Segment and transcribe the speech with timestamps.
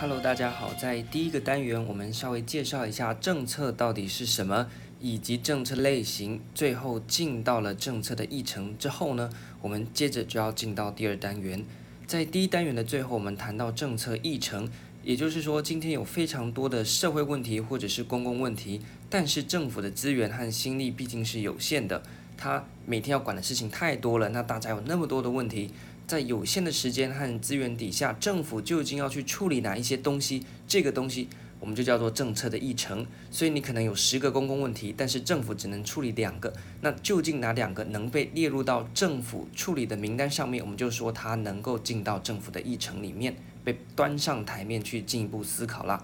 [0.00, 0.72] Hello，大家好。
[0.74, 4.68] 在第一个单元，我们稍微介绍一下政策到底是什么，
[5.00, 6.40] 以及政策类型。
[6.54, 9.28] 最后进到了政策的议程之后呢，
[9.60, 11.64] 我们接着就要进到第二单元。
[12.06, 14.70] 在第一单元的最后，我们谈到政策议程，
[15.02, 18.80] 也就是说，今天有非常多的社会问题或者是公共问题，
[19.10, 22.00] 但是政府的资源和心力毕竟是有限的，
[22.36, 24.28] 他每天要管的事情太多了。
[24.28, 25.72] 那大家有那么多的问题。
[26.08, 30.42] 在有限的时间和资源底下，政府究竟要去处理哪一些东西？
[30.66, 31.28] 这个东西
[31.60, 33.06] 我们就叫做政策的议程。
[33.30, 36.50] 所以你可能有十个公共问题，但是政府只能处理两个。
[36.80, 40.64] 那究竟哪两个能被列入到政府处理的名单上面？
[40.64, 46.00] 我们就说它能够进到政府的议程里面，被端上台面去进一步思考啦。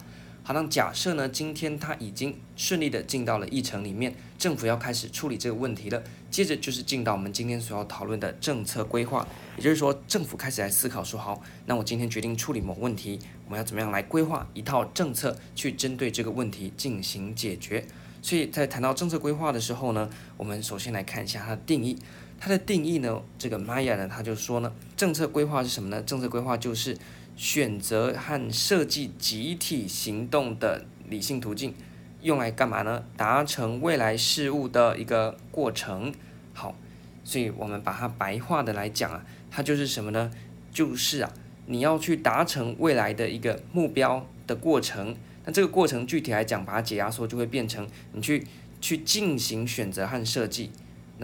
[0.46, 6.02] 好，那假设呢，今天他已经顺利的进到了议程里面，政府要开始处理这个问题了。
[6.30, 9.26] 接着就是进到我们今天所要讨论的政策规划，
[9.56, 17.82] 也就是说，政府开始来思考说，好，那我今天决定处理某问题，我们要怎么样来规划一套政策去针对这个问题进行解决。
[18.20, 21.96] 所以在谈到政策规划的时候呢，我们首先来看一下它的定义。
[22.38, 26.02] 它的定义呢，这个 Maya 呢，他就说呢，政策规划是什么呢？
[26.02, 26.98] 政策规划就是。
[27.36, 31.74] 选择和设计集体行动的理性途径，
[32.22, 33.04] 用来干嘛呢？
[33.16, 36.14] 达成未来事物的一个过程。
[36.52, 36.76] 好，
[37.24, 40.30] 所以我们把它白话的来讲啊，它就是什么呢？
[40.72, 41.32] 就是啊，
[41.66, 45.16] 你要去达成未来的一个目标的过程。
[45.44, 48.46] 那这个过程具体来讲，把它解压缩，就会变成你去
[48.80, 50.70] 去进行选择和设计。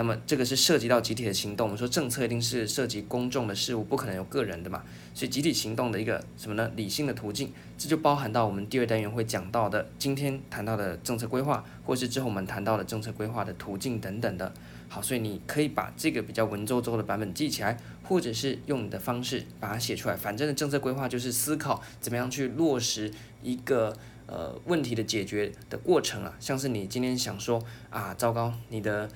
[0.00, 1.66] 那么这个是涉及到集体的行动。
[1.66, 4.82] 我们说政策一定是涉及公众的事务，不可能有个人的嘛。
[5.12, 6.70] 所以集体行动的一个什么呢？
[6.74, 14.50] 理性的途径，这就包含到我们第二单元会讲到的，今天谈到的政策规划，或是之后我们谈到的政策规划的途径等等的。
[14.88, 20.16] 好，所以你可以把这个比较文绉绉的版本记起来，或者是用你的方式把它写出来。
[20.16, 23.94] 反正的政策规划就是思考怎么样去落实一个
[24.26, 26.34] 呃问题的解决的过程啊。
[26.40, 29.10] 像是你今天想说啊，糟糕，你的。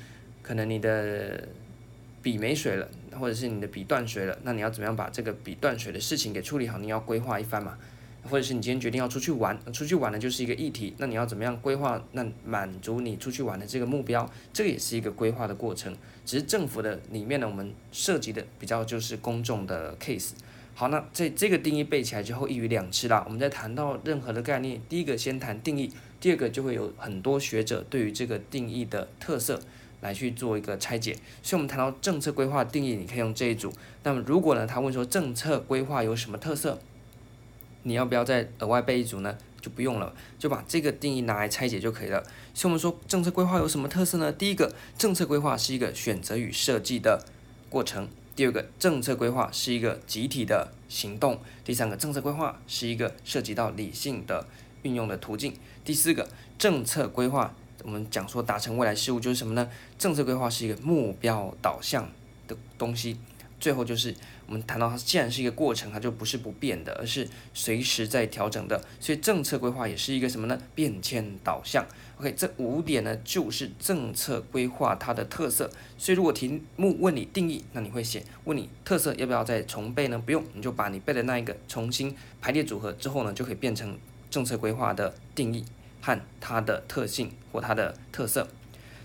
[0.44, 1.48] 可能你的
[2.22, 2.86] 笔没水了，
[3.18, 6.76] 或者是你的笔断水了，那你要怎么样把这个笔断水的事情给处理好？
[6.78, 7.78] 你要规划一番嘛，
[8.22, 12.02] 或者是你今天决定要出去玩，出去玩呢就是一个议题，那你要怎么样规划？
[12.12, 15.96] 那满足你出去玩的这个目标，这个也是一个规划的过程。
[16.26, 20.32] 只是政府的里面呢，我们涉及的比较就是公众的 case。
[20.74, 23.22] 好，那这这个定义背起来之后一鱼两吃啦。
[23.26, 25.90] 我们在谈到任何的概念，第一个先谈定义，
[26.20, 29.60] 第二个就会有很多学者对于这个定义的特色。
[30.00, 33.72] 来去做一个拆解，所以我们谈到政策规划定义，你可以用这一组。
[34.02, 36.78] 那么如果呢，他问说政策规划有什么特色，
[37.84, 39.36] 你要不要再额外背一组呢？
[39.60, 42.22] 就不用了，就把这个定义拿来拆解就可以了。
[42.52, 44.30] 所以我们说政策规划有什么特色呢？
[44.30, 47.24] 第一个，政策规划是一个选择与设计的
[47.70, 48.04] 过程；
[48.36, 54.46] 第二个，政策规划是一个集体的行动；第三个，政策规划是一个涉及到理性的
[54.82, 56.28] 运用的途径；第四个，
[56.58, 57.54] 政策规划。
[57.84, 59.70] 我们讲说达成未来事务就是什么呢？
[59.98, 62.10] 政策规划是一个目标导向
[62.48, 63.16] 的东西。
[63.60, 64.14] 最后就是
[64.46, 68.82] 我们谈到它既然是一个过程，它就不是不变的，而是随时在调整的。
[69.00, 70.60] 所以政策规划也是一个什么呢？
[70.74, 71.86] 变迁导向。
[72.18, 75.70] OK，这五点呢就是政策规划它的特色。
[75.96, 80.18] 所以如果题目问你定义，那你会写问你特色要不要再重背呢？
[80.18, 83.96] 不用，你就把你背的那一个重新排列组合之后呢，就可以变成
[84.30, 85.64] 政策规划的定义。
[86.04, 88.46] 和它的特性或它的特色。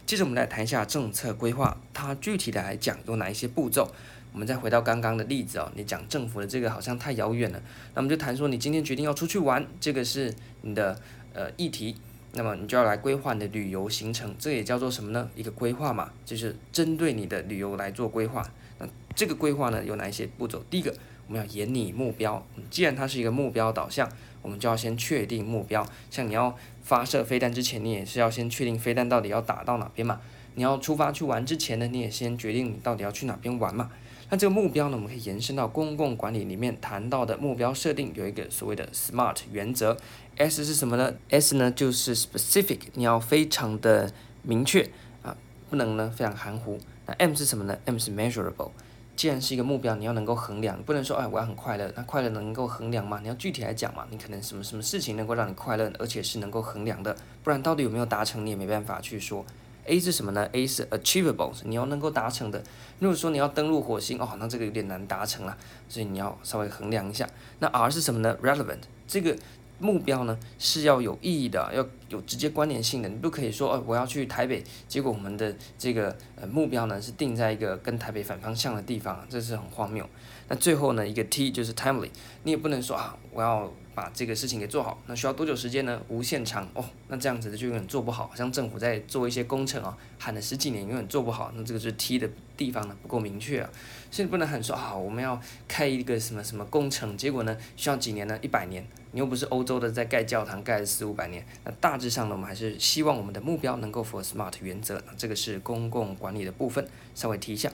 [0.06, 3.90] 接着我们来谈一下政策规划，它具体的来讲有哪一些步骤。
[4.34, 7.62] 我们再回到刚刚的例子哦，你讲政府的这个好像太遥远了，
[7.96, 11.00] 那么就谈说你今天决定要出去玩，这个是你的
[11.34, 11.96] 呃议题，
[12.34, 15.30] 那么你就要来规划你的旅游行程，这也叫做什么呢？
[15.36, 18.44] 一个规划嘛，就是针对你的旅游来做规划。
[18.78, 20.64] 那这个规划呢有哪一些步骤？
[20.70, 20.94] 第一个，
[21.30, 24.10] 我们要研拟目标，既然它是一个目标导向。
[24.42, 30.22] 我们就要先确定目标，像你要发射飞弹之前，你也是要先确定飞弹到底要打到哪边嘛。
[30.56, 33.92] 你要出发去玩之前呢，你也先决定你到底要去哪边玩嘛。
[34.30, 39.98] 那这个目标呢，我们可以延伸到公共管理里面谈到的目标设定，有一个所谓的 SMART 原则。
[40.38, 44.10] S 是什么呢？S 呢就是 specific，你要非常的
[44.44, 44.90] 明确
[45.22, 45.36] 啊，
[45.70, 46.80] 不能呢非常含糊。
[47.06, 48.72] 那 M 是什么呢？M 是 measurable。
[49.20, 53.20] 既然是一个目标，你要能够衡量，不能说哎，我要很快乐，那快乐能够衡量吗？
[53.22, 57.14] 你要具体来讲嘛，你可能什么什么事情能够让你快乐，而且是能够衡量的，
[57.44, 59.46] 不然到底有没有达成，你也没办法去说。
[59.88, 62.64] A 是什么呢？A 是 achievable，你要能够达成的。
[63.00, 65.58] 如果说你要登陆火星，哦，那这个有点难达成了，
[65.90, 67.28] 所以你要稍微衡量一下。
[67.60, 69.36] 那 R 是什么呢？relevant，这个。
[69.80, 73.10] 目标呢是要有意义的，要有直接关联性的。
[73.10, 80.08] 你不可以说，哦，我要去台北，结果我们的这个呃目标呢是定在一个跟台北反方向的地方，这是很荒谬。
[80.48, 82.10] 那最后呢，一个 T 就是 timely，
[82.44, 86.02] 你也不能说啊，我要把这个事情给做好，那需要多久时间呢？
[86.08, 92.28] 无限长哦，那这样子的就永远做不好，像政府在做一些工程啊，喊了十几年永远做不好，那这个是 T 的
[92.58, 93.70] 地方呢不够明确啊，
[94.10, 98.40] 所以不能喊说啊，我们要开一个什么什么工程，结果呢需要几年呢？
[98.42, 107.72] 一百年，你又不是欧洲的在盖教堂盖了四五百年，那大致上呢，我们还是希望我们的目标能够符合 SMART 原则，那这个是公共管理的部分，稍微提一下。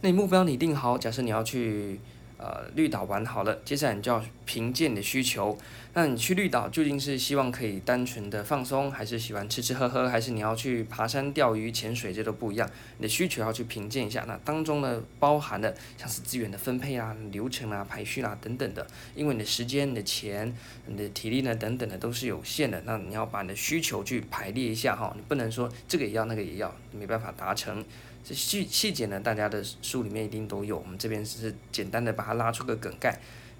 [0.00, 2.00] 那你目标你定好，假设你要去。
[2.42, 5.56] 呃，绿岛玩好了，接下来你就要评鉴你的需求。
[5.94, 12.68] 那你去绿岛究竟是希望可以单纯的放松，还是喜欢吃吃喝喝，还是你要去爬山、钓鱼、潜水，这都不一样。
[12.98, 14.24] 你的需求要去评鉴一下。
[14.26, 18.84] 那当中呢，包含的像是资源的分配啊、流程啊、排序啊等等的。
[19.14, 20.52] 因为你的时间、你的钱、
[20.86, 22.82] 你的体力呢等等的都是有限的。
[22.84, 27.84] 那你要把你的需求去排列一下哈，你不能说这个也要，那个也要，没办法达成。
[28.24, 30.78] 这细细节呢，大家的书里面一定都有。
[30.78, 33.18] 我们这边是简单的把它拉出个梗概。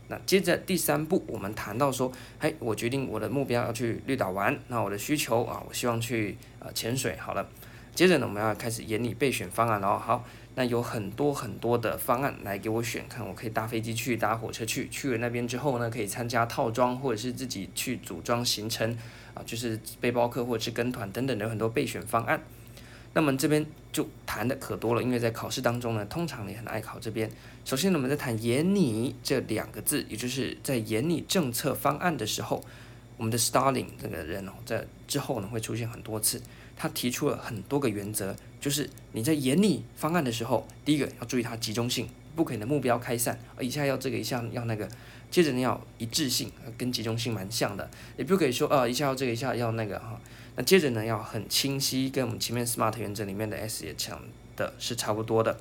[0.08, 4.56] 那接着第三步，我们谈到说，哎，我决定我的目标要去绿岛玩。
[4.68, 7.16] 那我的需求啊，我希望去呃潜水。
[7.16, 7.48] 好了，
[7.94, 9.80] 接着呢，我们要开始研拟备选方案。
[9.80, 10.24] 然后好，
[10.54, 14.88] 那有很多很多的方案来给我选，看我可以搭飞机去，搭火车去。
[14.88, 18.96] 去了那边之后呢，可以参加套装，或者是自己去组装行程
[19.34, 22.40] 啊，就是背包客或者是跟团等等的有很多备选方案。
[23.14, 27.30] 那么这边就谈的可多了，因为在考试当中呢，通常也很爱考这边。
[27.64, 32.64] 首先呢，我们在谈研拟这两个字，也就是在研拟政策方案的时候，
[33.16, 36.40] 我们的 Starling 这个人哦，在之后呢会出现很多次。
[36.74, 44.88] 他提出了很多个原则，就是你在研拟方案的时候，第一个要注意它集中性，不可以的目标开散，一下要这个，一下要那个。
[45.30, 50.20] 接着你要一致性，跟集中性蛮像的，也不可以说呃一下要这个，一下要那个哈。
[50.54, 54.20] 那接着呢，要很清晰，跟我们前面 SMART 原则里面的 S 也讲
[54.56, 55.58] 的是差不多的。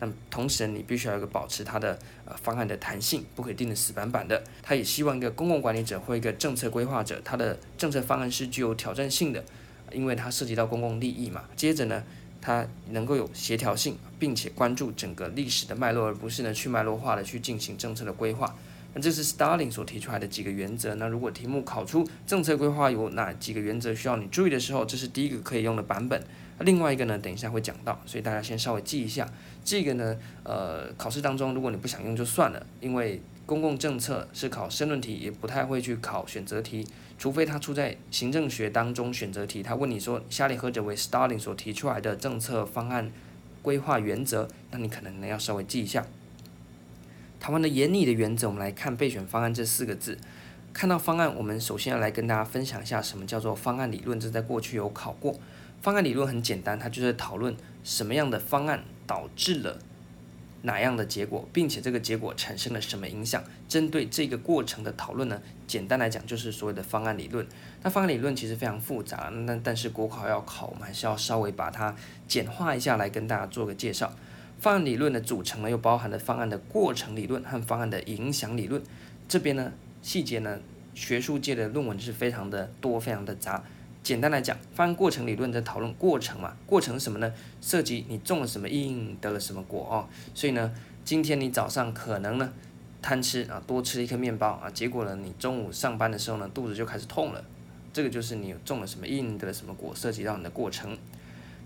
[0.00, 4.42] 那么同时你必须要有个保持它的呃方案的弹性，不可以定的死板板的。
[4.62, 9.44] 他也希望一个公共管理者或一个政策规划者，他的政策方案是具有挑战性的，
[9.92, 11.44] 因为它涉及到公共利益嘛。
[11.54, 12.02] 接着呢，
[12.40, 18.56] 它能够有协调性，并且关注整个历史的脉络，而不是呢去脉络化的去进行政策的规划。
[18.94, 20.94] 那这是 Starling 所提出来的几个原则。
[20.96, 26.22] 那如果题目考出政策规划有哪几个原则需要你注意的时候，这是第一个可以用的版本。
[26.58, 29.26] 那另外一个呢，等一下会讲到，所以大家先稍微记一下。
[29.64, 36.86] 这个呢，呃，考试当中如果你不想用就算了，因为公共政策是考申论题，也不太会去考选择题，
[37.18, 43.10] 除非他出在行政学当中选择题，他问你说下列何者为 Starling 所提出来的政策方案
[43.62, 46.06] 规划原则，那你可能呢要稍微记一下。
[47.42, 50.16] 台湾的严拟的原则，我们来看备选方案这四个字。
[50.72, 54.20] 看到方案，我们首先要来跟大家分享一下什么叫做方案理论。
[54.20, 55.34] 这在过去有考过。
[55.80, 59.76] 方案理论很简单，它就是讨论什么样的方案导致了
[60.62, 63.42] 哪样的结果，并且这个结果产生了什么影响。
[63.68, 67.44] 针对这个过程的讨论呢，简单来讲就是所谓的方案理论。
[67.82, 71.92] 那方案理论其实非常复杂，那但是国考要考，我们还是要稍微把它
[72.28, 74.12] 简化一下来跟大家做个介绍。
[74.62, 78.80] 方案理论的组成呢，又包含了方案的过程理论和方案的影响理论。
[79.26, 79.72] 这边呢，
[80.02, 80.60] 细节呢，
[80.94, 83.64] 学术界的论文是非常的多，非常的杂。
[84.04, 87.34] 简单来讲，方案过程理论在讨论过程嘛，过程什么呢？
[87.60, 90.06] 涉及你种了什么因，得了什么果哦。
[90.32, 90.72] 所以呢，
[91.04, 92.52] 今天你早上可能呢
[93.02, 97.44] 贪吃啊，多吃一颗面包啊，结果呢，你中午上班的时候呢，肚子就开始痛了。
[97.92, 100.96] 这个就是你种了什么因，得了什么果，涉及到你的过程。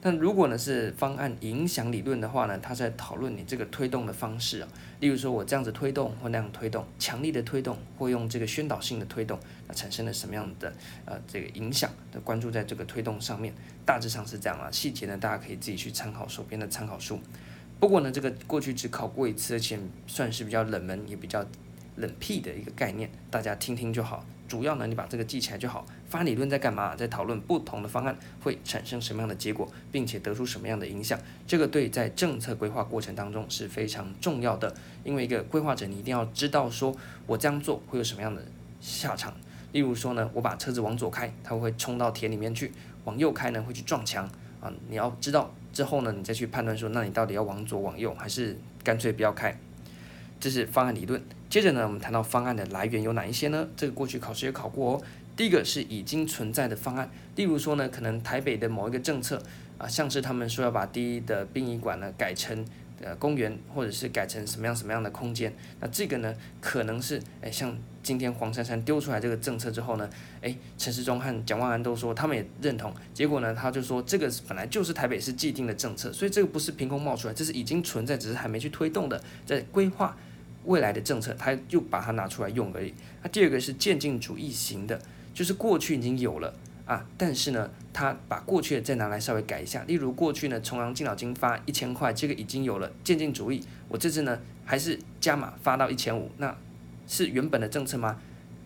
[0.07, 4.69] 那如果呢是方案影响理论的话呢，它在讨论你这个推动的方式啊，
[5.01, 9.37] 例如说我这样子推动或那样推动，强力的推动或用这个宣导性的推动，
[9.67, 10.73] 那产生了什么样的
[11.07, 13.53] 呃这个影响的关注在这个推动上面，
[13.85, 17.19] 大致上是这样啊，细节呢大家可以自己去参考手边的参考书。
[17.81, 21.45] 不过呢这个过去只考过一次，而且算是比较冷门也比较
[21.97, 24.25] 冷僻的一个概念，大家听听就好。
[24.47, 25.85] 主要呢，你把这个记起来就好。
[26.09, 26.95] 发理论在干嘛？
[26.95, 31.19] 在讨论不同的方案会产生什么样的结果，并且得出什么样的影响。
[31.47, 34.75] 这个对在政策规划过程当中是非常重要的。
[35.05, 36.95] 因为一个规划者，你一定要知道说，
[37.27, 38.41] 我这样做会有什么样的
[38.81, 39.35] 下场。
[39.73, 42.69] 例如说呢，我把车子往左开，它会冲到田里面去；
[43.05, 44.29] 往右开呢，会去撞墙。
[44.61, 49.59] 啊，你要知道之后呢，你再去判断说，那你到底要往左往右，还是干脆不要开？
[50.39, 51.23] 这是方案理论。
[51.49, 53.69] 接着呢，我们谈到方案的来源有哪一些呢？
[53.77, 55.03] 这个过去考试也考过哦。
[55.37, 59.41] 第一个是已经存在的方案，例如说呢，可能台北的某一个政策
[59.77, 62.65] 啊，像是他们说要把第一的殡仪馆呢改成
[63.03, 65.53] 呃公园，或者是改成什么样什么样的空间。
[65.79, 70.09] 那这个呢，可能是诶像今天黄珊珊丢出来这个政策之后呢，
[70.41, 72.95] 诶陈时中和蒋万安都说他们也认同。
[73.13, 80.17] 结果呢，他就说这个本来就是台北市既定的政策，所以这个不是凭空冒出来，这是已经存在，只是还没去推动的，在规划
[80.65, 82.95] 未来的政策，他就把它拿出来用而已。
[83.23, 84.99] 那第二个是渐进主义型的，
[85.37, 86.55] 就是过去已经有了。
[86.87, 96.57] 啊，但是呢，他把过去的再拿来稍微改一下，例如过去呢，重阳敬老金发一千块，这个已经有了渐进主义，我这次呢还是加码发到一千五，那
[97.09, 98.21] 是原本的政策吗？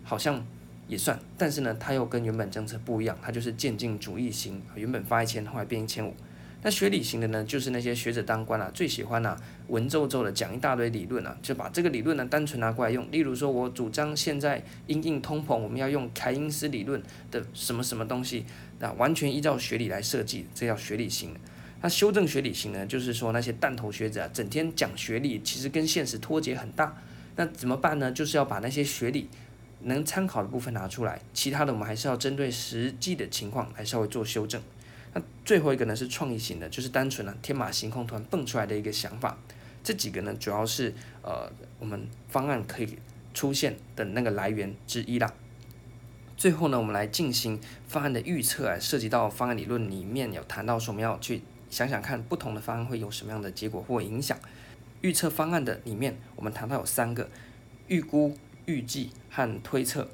[0.05, 0.47] 好像
[0.87, 6.15] 也算，但是呢，它又跟原本政策不一样，它就是渐进主义型，原本发一千，后来变一千五。
[6.63, 9.35] 那学理型的呢，就是那些学者当官啊，最喜欢啊
[9.69, 13.11] 文绉绉的讲一大堆理论啊，就把这个理论呢单纯拿过来用。
[13.11, 18.45] 例如说，我主张现在因应通膨，我们要用凯因斯理论的什么什么东西，
[18.79, 21.35] 那完全依照学理来设计，这叫学理型。
[21.81, 26.95] 那修正学理型呢，就是说那些弹头学者啊，整天讲学理，其实跟现实脱节很大。
[27.37, 28.13] 那怎么办呢？
[28.13, 29.31] 就是要把那些学理
[29.85, 34.61] 能参考的部分拿出来，其他的我们还是要针对实际的情况来稍微做修正。
[35.13, 39.37] 那最后一个呢是创意型的，就是单纯的天马行空突然蹦出来的一个想法。
[39.83, 42.99] 这几个呢主要是呃我们方案可以
[43.33, 45.33] 出现的那个来源之一啦。
[46.37, 54.39] 最后呢，我们来进行方案的预测啊，涉及到方案理论里面有谈到说我们要去想想看不同的方案会有什么样的结果或影响。
[55.03, 57.29] 预测方案的里面，我们谈到有三个：
[57.89, 58.37] 预估、
[58.67, 60.09] 预计和推测。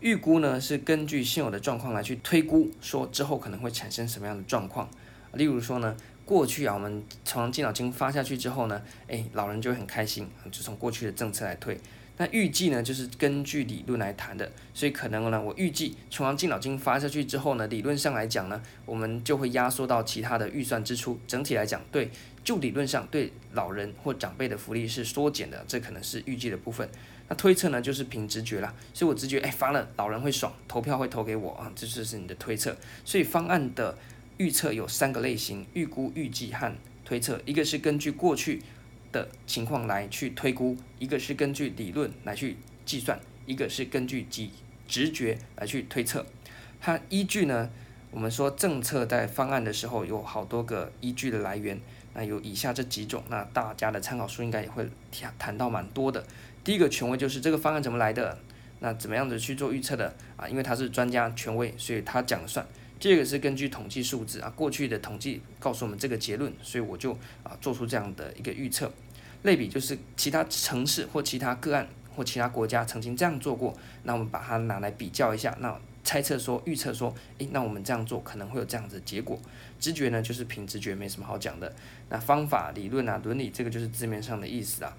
[0.00, 4.88] 预估呢是根据现有的状况来去推估，说之后可能会产生什么样的状况。
[5.34, 11.78] 例如说呢，过去啊，我们从敬老金发下去之后呢，诶，老人就会很开心，就从过去的政策来推。
[12.16, 21.18] 那预计呢，就是根据理论来谈的，所以可能呢，我预计从敬老金发下去之后呢，理论上来讲呢，我们就会压缩到其他的预算支出。
[21.26, 22.10] 整体来讲，对，
[22.42, 26.88] 就理论上对老人或长辈的福利是缩减的，这可能是预计的部分。
[27.30, 32.76] 那推测呢，就是凭直觉啦，所以我直觉，哎，发了老人会爽，投票会投给我啊，这就是你的推测。
[33.04, 33.96] 所以方案的
[34.38, 37.40] 预测有三个类型：预估、预计和推测。
[37.46, 38.60] 一个是根据过去
[39.12, 44.48] 的情况来去推估，一个是根据理论来去计算，一个是根据直
[44.88, 46.26] 直觉来去推测。
[46.80, 47.70] 它依据呢，
[48.10, 51.80] 我们说政策在方案的时候有好多个依据的来源，
[52.14, 56.26] 那有以下这几种，那大家的参考书应该也会谈谈到蛮多的。
[56.62, 58.38] 第一个权威就是这个方案怎么来的，
[58.80, 60.46] 那怎么样子去做预测的啊？
[60.48, 62.66] 因为他是专家权威，所以他讲了算。
[62.98, 67.12] 第二个是根据统计数字啊，过去的统计告诉我们这个结论，所以我就
[67.42, 68.92] 啊做出这样的一个预测。
[69.42, 75.74] 类比就是其他城市或其他个案或其他国家曾经这样做过，那我们把它拿来比较一下，那
[76.04, 79.40] 猜测说预测说，诶，那我们这样做可能会有这样子的结果。
[79.78, 81.74] 直觉呢就是凭直觉，没什么好讲的。
[82.10, 84.94] 那方法、理论啊、伦理这个就是字面上的意思啊。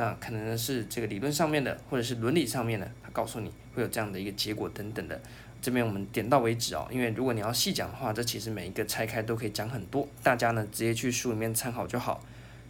[0.00, 5.20] 那可能是这个理论上面的，或者是伦理上面的，他告诉你会有这样的一个结果等等的。
[5.60, 12.24] 这边我们点到为止哦，因为如果你要细讲的话，这其实每一个拆开都可以讲很多，大家呢直接去书里面参考就好。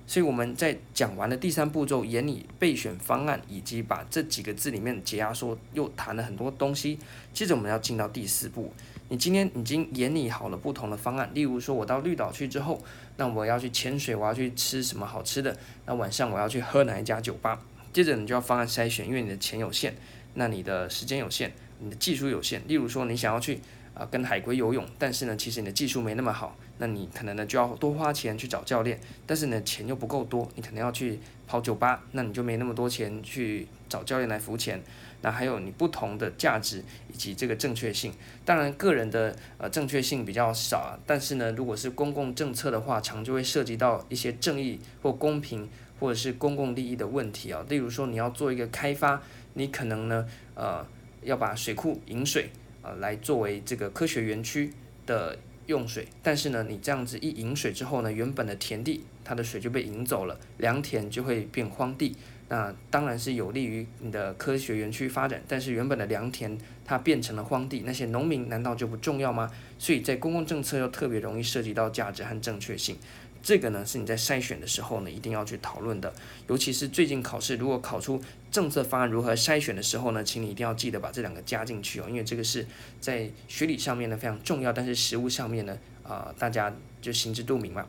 [0.08, 6.98] 所以我们在讲完了第三步骤，研拟备选方案，以及把这几个字里面解压缩，又谈了很多东西。
[7.32, 8.74] 接着我们要进到第四步。
[9.10, 12.80] 你今天已经研拟好了不同的方案，例如说，我到绿岛去之后，
[13.16, 17.60] 那我要去潜水，我要去吃什么好吃的，那晚上我要去喝哪一家酒吧。
[17.92, 19.92] 接着你就要方案筛选，因为你的钱有限，
[20.34, 22.62] 那你的时间有限，你的技术有限。
[22.68, 23.56] 例如说，你想要去
[23.94, 34.82] 啊、呃、跟海龟游泳，但是呢，其实你的技术没那么好，那你可能呢就要多花钱去找教练，但是呢钱又不够多，你可能要去跑酒吧，那你就没那么多钱去找教练来付钱。
[35.22, 36.82] 那还有你不同的价值
[37.12, 38.10] 以及这个正确性，
[38.42, 45.68] 当然个人的呃正确性比较少啊，但是呢，如果是公共政策的话，常就会涉及到一些正义或公平
[45.98, 47.62] 或者是公共利益的问题啊。
[47.68, 49.20] 例如说你要做一个开发，
[49.52, 50.86] 你可能呢呃
[51.22, 52.48] 要把水库引水
[52.80, 54.72] 呃来作为这个科学园区
[55.04, 62.16] 的用水，但是呢你这样子一引水之后呢，原本的田地它的水就被引走了，良田就会变荒地。
[62.52, 69.48] 那当然是有利于你的科学园区发展，但是原本的良田它变成了荒地，那些农民难道就不重要吗？
[69.78, 72.96] 所以在公共政策又特别容易涉及到价值和正确性，
[73.40, 76.12] 这个呢是你在筛选的时候呢一定要去讨论的，
[76.48, 82.66] 尤其是最近考试如果考出政策方案如何筛选的时候呢，请你一定要记得把这两个加进去哦，因为这个是
[83.00, 87.86] 在学理上面呢非常重要，但是实务上面呢啊、呃、大家就心知肚明嘛。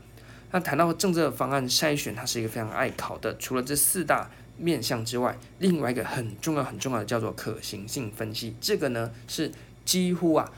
[0.51, 4.29] 那谈到政策方案筛选，它是一个非常爱考的，除了这四大。
[4.57, 9.51] 面向之外，另外一个很重要很重要的叫做可行性分析，这个呢是
[9.85, 10.51] 几乎啊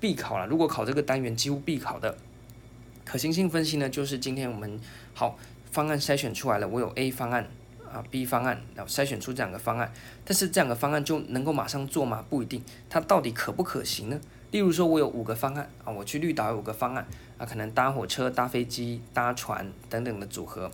[0.00, 0.46] 必考了。
[0.46, 2.16] 如果考这个单元，几乎必考的
[3.04, 4.80] 可行性分析呢，就是今天我们
[5.14, 5.38] 好
[5.70, 7.48] 方案筛选出来了，我有 A 方案
[7.92, 9.92] 啊，B 方案，然后筛选出这两个方案，
[10.24, 12.24] 但是这两个方案就能够马上做吗？
[12.28, 14.20] 不一定，它到底可不可行呢？
[14.50, 17.04] 例如说，我有五个方案啊，我去绿岛有五个方案
[17.38, 20.70] 啊，可能搭火车、搭飞机、搭船等等的组合。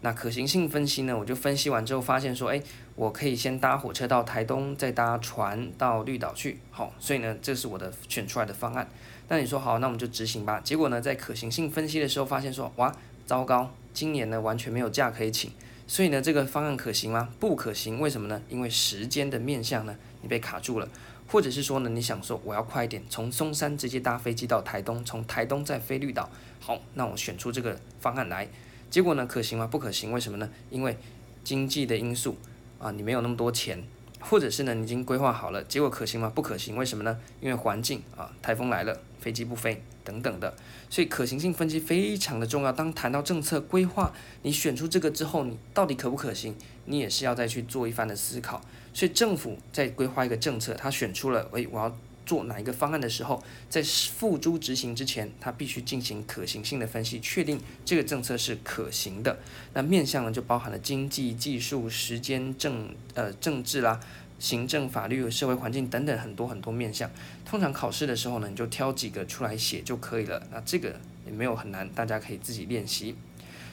[0.00, 2.62] 那可行性分析呢，我就分析完之后发现说，诶，
[2.94, 6.58] 我可以先搭火车到台东，再搭船到绿岛去。
[6.70, 8.88] 好，所以呢，这是我的选出来的方案。
[9.28, 10.60] 那你说好，那我们就执行吧。
[10.62, 12.94] 结果呢，在可行性分析的时候发现说，哇，
[13.26, 15.50] 糟糕，今年呢完全没有假可以请。
[15.88, 17.30] 所以呢，这个方案可行吗？
[17.40, 17.98] 不可行。
[17.98, 18.40] 为什么呢？
[18.48, 20.88] 因为时间的面向呢，你被卡住了。
[21.26, 26.30] 或者是说呢，你想说我要快一点，从松山直接搭飞机到台东，从台东再飞绿岛。
[26.60, 28.48] 好，那我选出这个方案来。
[28.90, 29.66] 结果呢，可行吗？
[29.66, 30.48] 不可行，为什么呢？
[30.70, 30.96] 因为
[31.44, 32.36] 经济的因素
[32.78, 33.82] 啊，你没有那么多钱，
[34.20, 36.32] 或者是呢，你已经规划好了，结果可行吗？
[36.34, 37.18] 不可行，为什么呢？
[37.40, 40.54] 因为环境啊，台风来了，飞机不飞等等的，
[40.88, 42.72] 所以可行性分析非常的重要。
[42.72, 46.54] 当谈到政策规划，你选出这个之后，你到底可不可行？
[46.86, 48.60] 你也是要再去做一番的思考。
[48.94, 51.96] 所以政府在规划一个政策，他选出了，诶，我要。
[52.28, 59.38] 做哪一个方案的时候，在付诸执行之前，他必须进行可行性的分析，确定这个政策是可行的。
[59.72, 63.98] 那面向呢，就包含了经济、技术、时间、政呃政治啦、
[64.38, 67.10] 行政、法律、社会环境等等很多很多面向。
[67.46, 70.46] 通常考试的时候呢，你就挑几个出来写就可以了。
[70.52, 70.94] 那这个
[71.24, 73.14] 也没有很难，大家可以自己练习。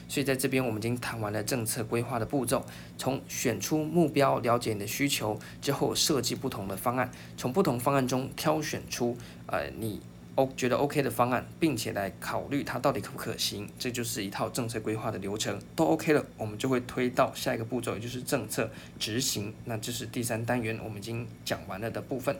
[0.08, 2.64] 所以在这边，我们已经谈完了政策规划的步骤，
[2.96, 10.00] 从选出目标、了解你的需求之后，设计不同的方案，从不同方案中挑选出呃你
[10.36, 13.68] O 觉得 OK 的方案，并且来考虑它到底可不可行。
[13.78, 19.54] 这就是一套政策规划的流程，都 OK 了，我们就会推到下一个步骤，也就是政策执行。
[19.64, 22.36] 那这是第三单元我们已经讲完了的部分。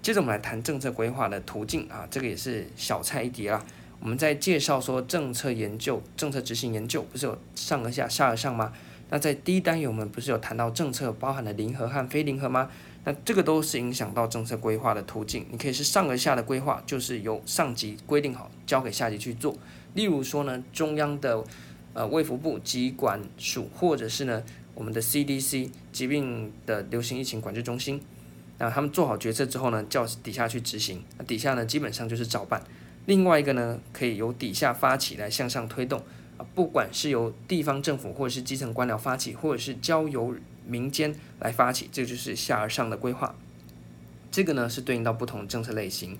[0.00, 3.62] 接着我们来谈政策规划的途径啊，这个也是小菜一碟啦。
[4.00, 8.72] 我们在介绍说政策研究、政策执行研究，不是有上而下、下而上吗？
[9.10, 12.70] 那在第一单元我们不是有谈到政策包含了零和和非零和吗？
[13.04, 15.44] 那这个都是影响到政策规划的途径。
[15.50, 19.56] 你可以是上而下的规划，就是由上级规定好，交给下级去做。
[19.94, 21.44] 例如说呢，中央的
[21.92, 24.42] 呃卫福部疾管署，或者是呢
[24.74, 28.00] 我们的 CDC 疾病的流行疫情管制中心，
[28.58, 32.62] 那他们做好决策之后呢，叫底下去执行，那底下呢基本上就是照办。
[33.10, 36.00] 另外一个呢，可以由底下发起来向上推动
[36.38, 43.34] 啊，不管是由地方政府或者是基层官僚发起，或者是交由民间来发起，这就是下而上的规划。
[44.30, 46.16] 这个呢是对应到不同政策类型。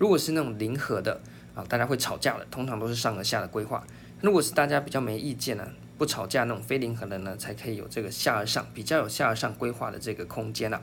[0.00, 1.20] 如果是那种零和的
[1.54, 3.86] 啊，大家会吵架的，通常都是上而下的规划。
[4.20, 5.64] 如果是大家比较没意见呢，
[5.96, 10.82] 不吵架那种非零和的呢，才可以有这个下而上，比较有下而上规划的这个空间啊。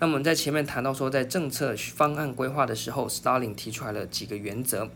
[0.00, 4.88] 那我们在前面谈到说，在政策方案规划的时候，Starling 提出来了几个原则。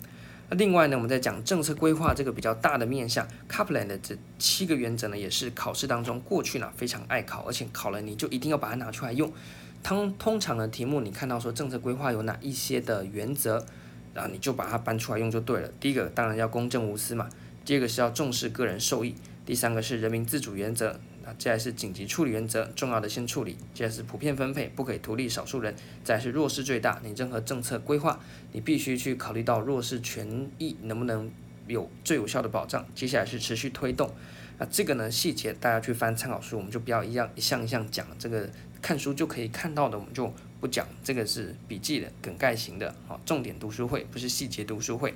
[0.48, 9.32] 那另外呢，我们在讲政策规划这个比较大的面向，Kaplan 的这七个原则呢，也是考试当中过去呢非常爱考，而且考了你就一定要把它拿出来用。
[9.82, 13.66] 通通常的题目，你看到说政策规划有哪一些的原则，
[14.14, 15.68] 然后你就把它搬出来用就对了。
[15.80, 17.28] 第一个当然要公正无私嘛，
[17.64, 21.00] 第二个是要重视个人受益，第三个是人民自主原则。
[21.38, 23.52] 接下来是紧急处理原则，重要的先处理。
[23.74, 25.74] 接下来是普遍分配，不可以图利少数人。
[26.04, 28.20] 再来是弱势最大，你任何政策规划，
[28.52, 31.30] 你必须去考虑到弱势权益能不能
[31.66, 32.84] 有最有效的保障。
[32.94, 34.10] 接下来是持续推动。
[34.58, 38.06] 那这个呢，细节大家去翻参考书，我们就不要一样一项一项讲。
[38.18, 38.48] 这个
[38.80, 40.86] 看书就可以看到的，我们就不讲。
[41.02, 45.14] 这个是笔记的梗概型的，好，重点读书会不是细节读书会。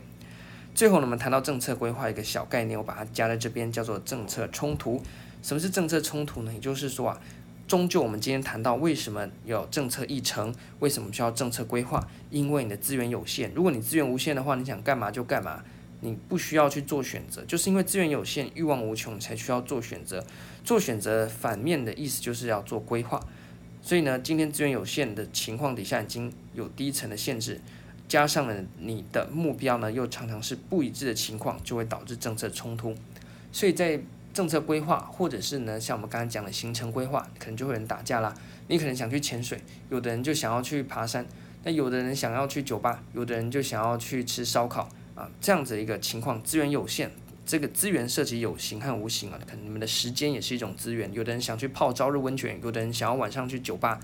[0.74, 5.02] 最后呢，我们谈到政策规划一个小概念，我把它加在这边，叫做政策冲突。
[5.46, 6.52] 什么是政策冲突呢？
[6.52, 7.20] 也就是说啊，
[7.68, 12.04] 终究我们今天谈到为什么有政策议程，为什么需要政策规划？
[12.30, 13.52] 因为你的资源有限。
[13.54, 15.62] 如果你资源无限的话，你想干嘛就干嘛，
[16.00, 17.44] 你不需要去做选择。
[17.44, 20.26] 就是因为资源有限，欲望无穷，才需要做选择。
[20.64, 23.24] 做选择反面的意思就是要做规划。
[23.80, 27.60] 所以呢，今天资源有限的情况底下，已经有低层的限制，
[28.08, 32.96] 加上了你的目标呢，又常常是不一致的情况，就会导致政策冲突。
[33.52, 34.00] 所以在
[34.36, 38.34] 政策规划，或者是呢，像我们刚才讲的行程规划，可能就会有人打架啦。
[38.68, 41.26] 你可能想去潜水，有的人就想要去爬山，
[41.64, 47.10] 那有的人想要去酒吧，有的人就想要去吃烧烤啊，这样子一个情况，资源有限，
[47.46, 51.10] 这个资源涉及有形和无形啊，可能你们的时间也是一种资源。
[51.14, 53.98] 有的人想去泡朝日温泉，有的人想要晚上去酒吧，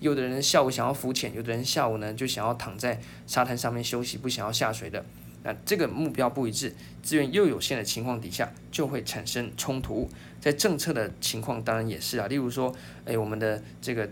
[0.00, 5.02] 有的人下午想要浮潜，有的人下午呢就想要躺在沙滩上面休息，不想要下水的。
[5.42, 10.08] 那这个目标不一致，资源又有限的情况底下，就会产生冲突。
[10.40, 12.74] 在政策的情况当然也是啊，例如说，
[13.04, 14.08] 哎，我们的这个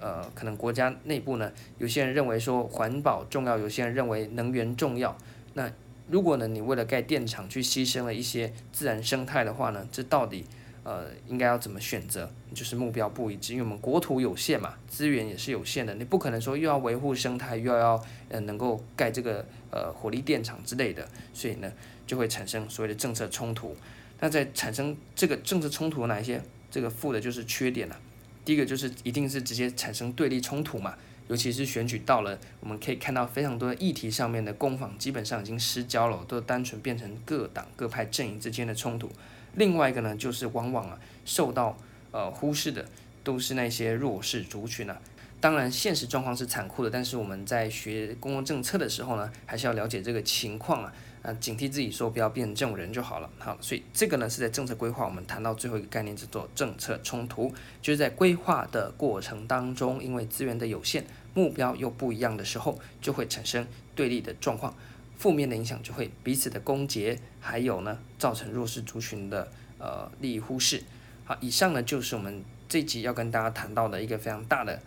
[0.00, 5.16] 呃，可能国家内部呢，有些人认为说环保重要，有些人认为能源重要。
[5.54, 5.70] 那
[6.08, 10.44] 如果呢，你为了盖电厂去牺牲了一些自然生态的话呢，这到底
[10.82, 12.30] 呃应该要怎么选择？
[12.52, 21.72] 就是目标不一致，因为我们国土有限嘛，资源也是有限的，你不可能说又要维护生态，又要呃能够盖这个呃火力电厂之类的，所以呢
[22.06, 23.76] 就会产生所谓的政策冲突。
[24.20, 26.42] 那在产生这个政策冲突哪一些？
[26.70, 28.00] 这个负的就是缺点了、
[28.44, 30.94] 第一个就是一定是直接产生对立冲突嘛。
[31.26, 39.10] 尤其是选举到了，我们可以看到非常多的议题上面的攻防基本上已经失焦了，都单纯变成各党各派阵营之间的冲突。
[39.54, 41.76] 另外一个呢，就是往往啊受到
[42.10, 42.84] 呃忽视的
[43.22, 45.00] 都是那些弱势族群啊。
[45.40, 53.30] 当然，现实状况是残酷的，但是我们在学公共政策的时候呢，还是要了解这个情况啊，啊，警惕自己说不要变成这种人就好了。
[53.38, 57.50] 好，所以这个呢是在政策规划，我们谈到最后一个概念叫做政策冲突，
[57.80, 64.74] 就是在规划的过程当中，因为资源的有限，目标又不一样的时候，就会产生对立的状况，
[65.16, 70.82] 负面的影响就会彼此的攻讦，还有呢造成弱势族群的呃利益忽视。
[71.24, 74.78] 好，以上呢就是我们这集要跟大家谈到的一个非常大的。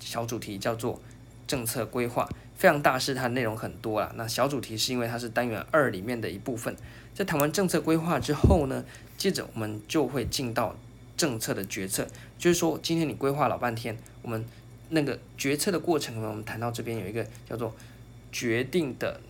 [0.00, 1.00] 小主题叫做
[1.46, 4.12] 政策规划，非常大，是它内容很多啊。
[4.16, 6.74] 那小主题是因为它是单元二里面的一部分。
[7.14, 8.84] 在谈完政策规划之后呢，
[9.18, 10.74] 接着我们就会进到
[11.16, 12.06] 政策的决策，
[12.38, 14.44] 就是说今天你规划老半天，我们
[14.88, 17.74] 那个决策的过程呢，我们谈到这边有一个叫做
[18.32, 19.20] 决定的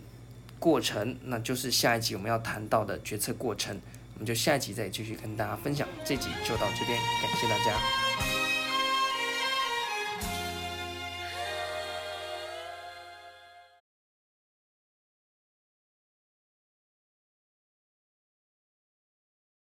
[0.59, 3.81] 过程，那就是下一集我们要谈到的决策过程。
[4.15, 5.89] 我们就下一集再继续跟大家分享。
[6.05, 8.10] 这集就到这边，感谢大家。